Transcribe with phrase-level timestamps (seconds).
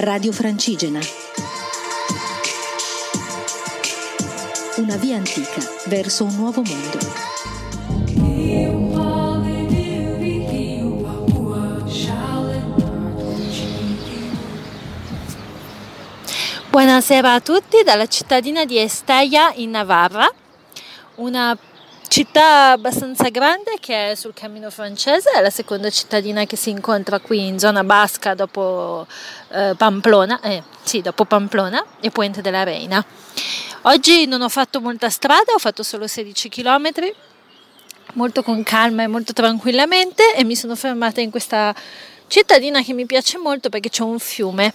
[0.00, 1.00] Radio Francigena.
[4.76, 6.98] Una via antica verso un nuovo mondo.
[16.70, 20.32] Buonasera a tutti dalla cittadina di Estella in Navarra,
[21.16, 21.58] una
[22.08, 27.20] città abbastanza grande che è sul cammino francese, è la seconda cittadina che si incontra
[27.20, 29.06] qui in zona basca dopo
[29.50, 33.04] eh, Pamplona, eh, sì, dopo Pamplona e Puente della Reina.
[33.82, 36.88] Oggi non ho fatto molta strada, ho fatto solo 16 km,
[38.14, 41.74] molto con calma e molto tranquillamente e mi sono fermata in questa
[42.26, 44.74] cittadina che mi piace molto perché c'è un fiume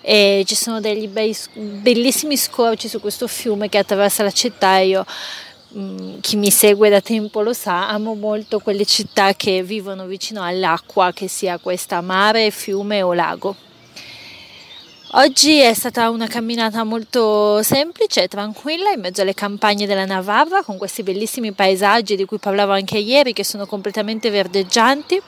[0.00, 4.86] e ci sono degli bei, bellissimi scorci su questo fiume che attraversa la città e
[4.86, 5.06] io
[5.76, 10.42] mm, chi mi segue da tempo lo sa, amo molto quelle città che vivono vicino
[10.42, 13.56] all'acqua, che sia questa mare, fiume o lago.
[15.12, 20.62] Oggi è stata una camminata molto semplice e tranquilla in mezzo alle campagne della Navarra
[20.62, 25.22] con questi bellissimi paesaggi di cui parlavo anche ieri che sono completamente verdeggianti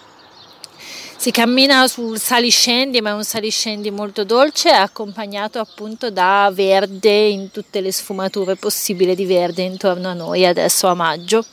[1.18, 7.50] si cammina sul saliscendi, ma è un saliscendi molto dolce, accompagnato appunto da verde in
[7.50, 11.44] tutte le sfumature possibili di verde intorno a noi adesso a maggio.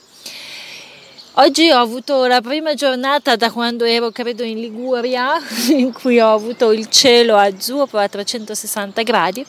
[1.38, 5.32] Oggi ho avuto la prima giornata da quando ero credo in Liguria
[5.76, 9.44] in cui ho avuto il cielo azzurro a 360 gradi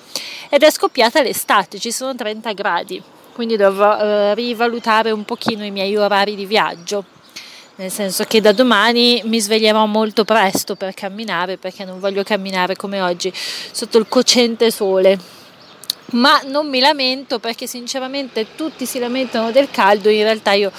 [0.48, 3.02] ed è scoppiata l'estate, ci sono 30 gradi,
[3.34, 7.04] quindi dovrò eh, rivalutare un pochino i miei orari di viaggio
[7.76, 12.74] nel senso che da domani mi sveglierò molto presto per camminare perché non voglio camminare
[12.74, 15.18] come oggi sotto il cocente sole.
[16.12, 20.70] Ma non mi lamento perché sinceramente tutti si lamentano del caldo, in realtà io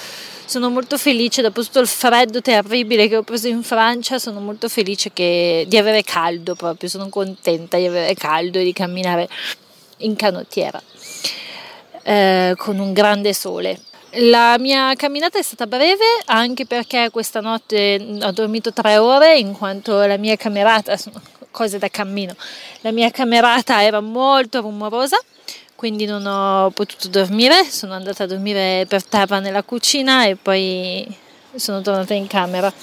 [0.45, 4.69] sono molto felice dopo tutto il freddo terribile che ho preso in Francia, sono molto
[4.69, 9.27] felice che, di avere caldo proprio, sono contenta di avere caldo e di camminare
[9.97, 10.81] in canottiera
[12.03, 13.81] eh, con un grande sole
[14.11, 19.53] la mia camminata è stata breve anche perché questa notte ho dormito tre ore in
[19.53, 22.35] quanto la mia camerata, sono cose da cammino,
[22.81, 25.17] la mia camerata era molto rumorosa
[25.77, 31.07] quindi non ho potuto dormire, sono andata a dormire per terra nella cucina e poi
[31.53, 32.73] sono tornata in camera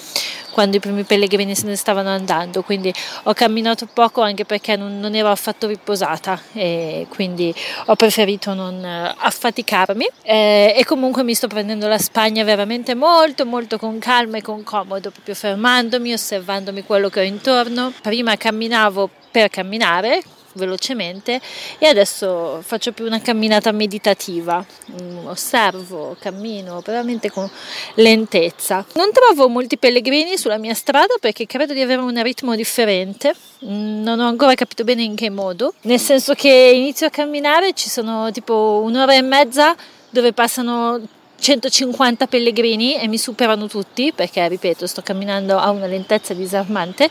[0.55, 2.93] quando i primi pellegrini se ne stavano andando, quindi
[3.23, 7.53] ho camminato poco anche perché non, non ero affatto riposata e quindi
[7.87, 13.45] ho preferito non eh, affaticarmi eh, e comunque mi sto prendendo la Spagna veramente molto
[13.45, 17.91] molto con calma e con comodo, proprio fermandomi, osservandomi quello che ho intorno.
[18.01, 20.23] Prima camminavo per camminare,
[20.55, 21.39] velocemente
[21.77, 24.65] e adesso faccio più una camminata meditativa,
[25.01, 27.49] mm, osservo, cammino veramente con
[27.95, 28.85] lentezza.
[28.93, 33.33] Non trovo molti pellegrini sulla mia strada perché credo di avere un ritmo differente,
[33.65, 37.73] mm, non ho ancora capito bene in che modo, nel senso che inizio a camminare,
[37.73, 39.75] ci sono tipo un'ora e mezza
[40.09, 41.01] dove passano
[41.37, 47.09] 150 pellegrini e mi superano tutti perché ripeto sto camminando a una lentezza disarmante.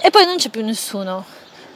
[0.00, 1.24] E poi non c'è più nessuno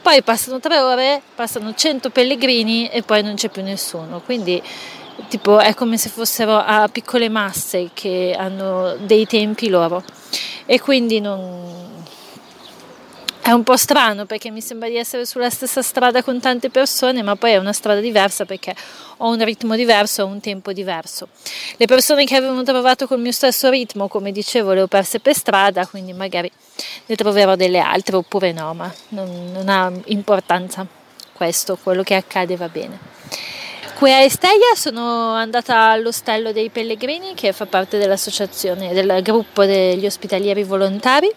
[0.01, 4.21] poi passano tre ore, passano 100 pellegrini e poi non c'è più nessuno.
[4.21, 4.61] Quindi
[5.27, 10.03] tipo è come se fossero a piccole masse che hanno dei tempi loro.
[10.65, 11.98] E quindi non,
[13.49, 17.23] è un po' strano perché mi sembra di essere sulla stessa strada con tante persone,
[17.23, 18.75] ma poi è una strada diversa perché
[19.17, 21.29] ho un ritmo diverso, ho un tempo diverso.
[21.77, 25.33] Le persone che avevano trovato col mio stesso ritmo, come dicevo, le ho perse per
[25.33, 26.51] strada, quindi magari
[27.07, 30.85] ne troverò delle altre oppure no, ma non, non ha importanza
[31.33, 32.99] questo, quello che accade va bene.
[33.95, 40.05] Qui a Estella sono andata all'Ostello dei Pellegrini che fa parte dell'associazione, del gruppo degli
[40.05, 41.33] ospitalieri volontari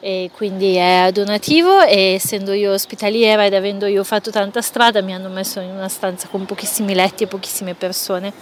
[0.00, 5.12] e quindi è donativo e essendo io ospitaliera ed avendo io fatto tanta strada mi
[5.12, 8.32] hanno messo in una stanza con pochissimi letti e pochissime persone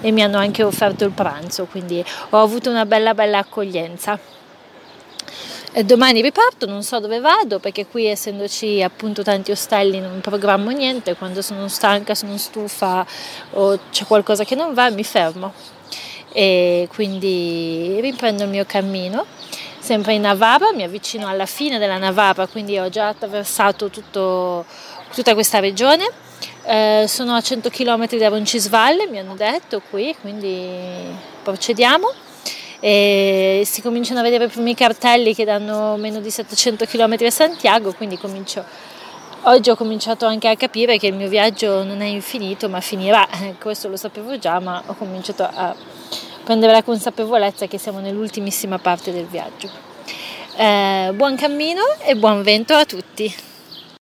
[0.00, 4.36] e mi hanno anche offerto il pranzo quindi ho avuto una bella bella accoglienza.
[5.84, 11.14] Domani riparto, non so dove vado perché qui essendoci appunto tanti ostelli non programmo niente,
[11.14, 13.06] quando sono stanca, sono stufa
[13.52, 15.52] o c'è qualcosa che non va mi fermo.
[16.32, 19.24] E quindi riprendo il mio cammino
[19.88, 24.66] sempre in Navarra, mi avvicino alla fine della Navarra, quindi ho già attraversato tutto,
[25.14, 26.06] tutta questa regione.
[26.64, 30.68] Eh, sono a 100 km da Roncisvalle, mi hanno detto qui, quindi
[31.42, 32.06] procediamo.
[32.80, 37.30] E si cominciano a vedere i primi cartelli che danno meno di 700 km a
[37.30, 38.62] Santiago, quindi comincio,
[39.44, 43.26] oggi ho cominciato anche a capire che il mio viaggio non è infinito, ma finirà.
[43.58, 45.74] Questo lo sapevo già, ma ho cominciato a
[46.48, 49.68] prendere la consapevolezza che siamo nell'ultimissima parte del viaggio.
[50.56, 53.47] Eh, buon cammino e buon vento a tutti!